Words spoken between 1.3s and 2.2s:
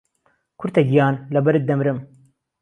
له بهرت دهمرم